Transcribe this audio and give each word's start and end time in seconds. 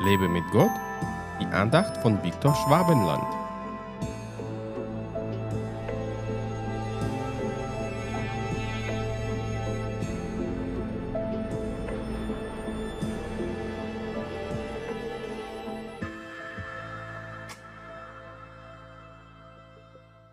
Lebe 0.00 0.28
mit 0.28 0.44
Gott, 0.52 0.70
die 1.40 1.46
Andacht 1.46 1.96
von 2.02 2.22
Viktor 2.22 2.54
Schwabenland. 2.54 3.24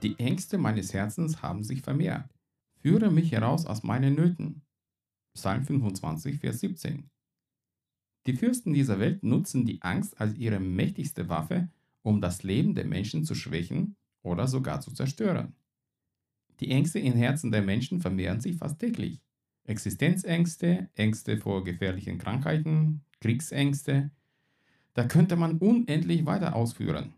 Die 0.03 0.19
Ängste 0.19 0.59
meines 0.59 0.93
Herzens 0.93 1.41
haben 1.41 1.63
sich 1.63 1.81
vermehrt. 1.81 2.29
Führe 2.81 3.09
mich 3.09 3.31
heraus 3.31 3.65
aus 3.65 3.81
meinen 3.81 4.13
Nöten. 4.13 4.61
Psalm 5.33 5.65
25, 5.65 6.39
Vers 6.39 6.59
17. 6.59 7.09
Die 8.27 8.33
Fürsten 8.33 8.73
dieser 8.73 8.99
Welt 8.99 9.23
nutzen 9.23 9.65
die 9.65 9.81
Angst 9.81 10.19
als 10.19 10.35
ihre 10.35 10.59
mächtigste 10.59 11.29
Waffe, 11.29 11.69
um 12.01 12.21
das 12.21 12.43
Leben 12.43 12.73
der 12.73 12.85
Menschen 12.85 13.23
zu 13.23 13.35
schwächen 13.35 13.95
oder 14.23 14.47
sogar 14.47 14.81
zu 14.81 14.91
zerstören. 14.91 15.53
Die 16.59 16.71
Ängste 16.71 16.99
im 16.99 17.13
Herzen 17.13 17.51
der 17.51 17.61
Menschen 17.61 18.01
vermehren 18.01 18.41
sich 18.41 18.57
fast 18.57 18.79
täglich. 18.79 19.21
Existenzängste, 19.65 20.89
Ängste 20.95 21.37
vor 21.37 21.63
gefährlichen 21.63 22.17
Krankheiten, 22.17 23.01
Kriegsängste. 23.19 24.11
Da 24.93 25.05
könnte 25.05 25.35
man 25.35 25.57
unendlich 25.57 26.25
weiter 26.25 26.55
ausführen. 26.55 27.13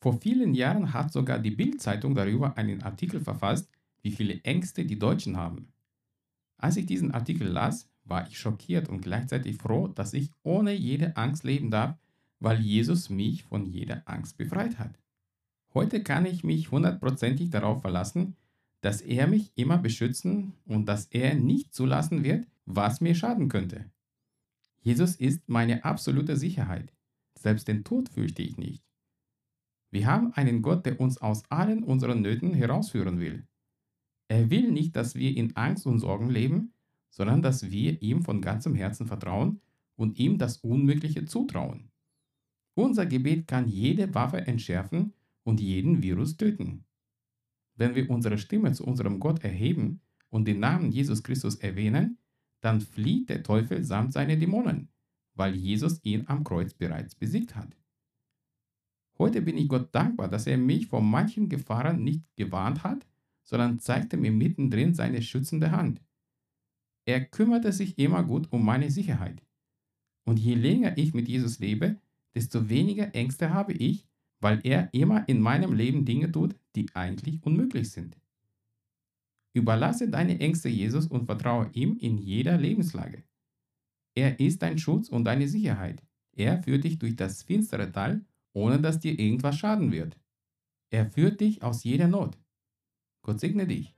Vor 0.00 0.20
vielen 0.20 0.54
Jahren 0.54 0.92
hat 0.92 1.12
sogar 1.12 1.38
die 1.38 1.50
Bild-Zeitung 1.50 2.14
darüber 2.14 2.56
einen 2.56 2.82
Artikel 2.82 3.20
verfasst, 3.20 3.68
wie 4.02 4.12
viele 4.12 4.40
Ängste 4.42 4.84
die 4.84 4.98
Deutschen 4.98 5.36
haben. 5.36 5.72
Als 6.56 6.76
ich 6.76 6.86
diesen 6.86 7.12
Artikel 7.12 7.48
las, 7.48 7.88
war 8.08 8.26
ich 8.26 8.38
schockiert 8.38 8.88
und 8.88 9.02
gleichzeitig 9.02 9.56
froh, 9.56 9.88
dass 9.88 10.14
ich 10.14 10.30
ohne 10.42 10.72
jede 10.72 11.16
Angst 11.16 11.44
leben 11.44 11.70
darf, 11.70 11.96
weil 12.40 12.60
Jesus 12.60 13.10
mich 13.10 13.44
von 13.44 13.66
jeder 13.66 14.02
Angst 14.06 14.36
befreit 14.36 14.78
hat. 14.78 14.98
Heute 15.74 16.02
kann 16.02 16.26
ich 16.26 16.44
mich 16.44 16.70
hundertprozentig 16.70 17.50
darauf 17.50 17.82
verlassen, 17.82 18.36
dass 18.80 19.00
er 19.00 19.26
mich 19.26 19.52
immer 19.54 19.78
beschützen 19.78 20.54
und 20.64 20.86
dass 20.86 21.06
er 21.06 21.34
nicht 21.34 21.74
zulassen 21.74 22.22
wird, 22.22 22.46
was 22.64 23.00
mir 23.00 23.14
schaden 23.14 23.48
könnte. 23.48 23.90
Jesus 24.80 25.16
ist 25.16 25.48
meine 25.48 25.84
absolute 25.84 26.36
Sicherheit. 26.36 26.92
Selbst 27.34 27.68
den 27.68 27.84
Tod 27.84 28.08
fürchte 28.08 28.42
ich 28.42 28.56
nicht. 28.56 28.84
Wir 29.90 30.06
haben 30.06 30.32
einen 30.34 30.62
Gott, 30.62 30.86
der 30.86 31.00
uns 31.00 31.18
aus 31.18 31.42
allen 31.50 31.82
unseren 31.82 32.22
Nöten 32.22 32.54
herausführen 32.54 33.20
will. 33.20 33.46
Er 34.28 34.50
will 34.50 34.70
nicht, 34.70 34.96
dass 34.96 35.14
wir 35.14 35.36
in 35.36 35.56
Angst 35.56 35.86
und 35.86 35.98
Sorgen 35.98 36.28
leben, 36.28 36.74
sondern 37.10 37.42
dass 37.42 37.70
wir 37.70 38.00
ihm 38.02 38.22
von 38.22 38.40
ganzem 38.40 38.74
Herzen 38.74 39.06
vertrauen 39.06 39.60
und 39.96 40.18
ihm 40.18 40.38
das 40.38 40.58
Unmögliche 40.58 41.24
zutrauen. 41.24 41.90
Unser 42.74 43.06
Gebet 43.06 43.46
kann 43.48 43.66
jede 43.66 44.14
Waffe 44.14 44.46
entschärfen 44.46 45.12
und 45.42 45.60
jeden 45.60 46.02
Virus 46.02 46.36
töten. 46.36 46.84
Wenn 47.74 47.94
wir 47.94 48.08
unsere 48.10 48.38
Stimme 48.38 48.72
zu 48.72 48.84
unserem 48.84 49.18
Gott 49.18 49.42
erheben 49.42 50.00
und 50.30 50.46
den 50.46 50.60
Namen 50.60 50.92
Jesus 50.92 51.22
Christus 51.22 51.56
erwähnen, 51.56 52.18
dann 52.60 52.80
flieht 52.80 53.30
der 53.30 53.42
Teufel 53.42 53.84
samt 53.84 54.12
seine 54.12 54.36
Dämonen, 54.36 54.88
weil 55.34 55.54
Jesus 55.54 56.00
ihn 56.04 56.24
am 56.26 56.44
Kreuz 56.44 56.74
bereits 56.74 57.14
besiegt 57.14 57.56
hat. 57.56 57.76
Heute 59.18 59.42
bin 59.42 59.56
ich 59.56 59.68
Gott 59.68 59.94
dankbar, 59.94 60.28
dass 60.28 60.46
er 60.46 60.58
mich 60.58 60.86
vor 60.86 61.02
manchen 61.02 61.48
Gefahren 61.48 62.04
nicht 62.04 62.24
gewarnt 62.36 62.84
hat, 62.84 63.06
sondern 63.42 63.80
zeigte 63.80 64.16
mir 64.16 64.30
mittendrin 64.30 64.94
seine 64.94 65.22
schützende 65.22 65.72
Hand. 65.72 66.00
Er 67.08 67.24
kümmerte 67.24 67.72
sich 67.72 67.98
immer 67.98 68.22
gut 68.22 68.52
um 68.52 68.62
meine 68.62 68.90
Sicherheit. 68.90 69.42
Und 70.26 70.38
je 70.38 70.54
länger 70.54 70.98
ich 70.98 71.14
mit 71.14 71.26
Jesus 71.26 71.58
lebe, 71.58 71.98
desto 72.34 72.68
weniger 72.68 73.14
Ängste 73.14 73.54
habe 73.54 73.72
ich, 73.72 74.06
weil 74.40 74.60
er 74.62 74.92
immer 74.92 75.26
in 75.26 75.40
meinem 75.40 75.72
Leben 75.72 76.04
Dinge 76.04 76.30
tut, 76.30 76.54
die 76.76 76.94
eigentlich 76.94 77.42
unmöglich 77.46 77.92
sind. 77.92 78.18
Überlasse 79.54 80.10
deine 80.10 80.38
Ängste 80.38 80.68
Jesus 80.68 81.06
und 81.06 81.24
vertraue 81.24 81.70
ihm 81.72 81.96
in 81.96 82.18
jeder 82.18 82.58
Lebenslage. 82.58 83.24
Er 84.14 84.38
ist 84.38 84.60
dein 84.60 84.76
Schutz 84.76 85.08
und 85.08 85.24
deine 85.24 85.48
Sicherheit. 85.48 86.02
Er 86.36 86.62
führt 86.62 86.84
dich 86.84 86.98
durch 86.98 87.16
das 87.16 87.42
finstere 87.42 87.90
Tal, 87.90 88.22
ohne 88.52 88.82
dass 88.82 89.00
dir 89.00 89.18
irgendwas 89.18 89.56
schaden 89.56 89.92
wird. 89.92 90.20
Er 90.90 91.06
führt 91.06 91.40
dich 91.40 91.62
aus 91.62 91.84
jeder 91.84 92.08
Not. 92.08 92.36
Gott 93.22 93.40
segne 93.40 93.66
dich. 93.66 93.97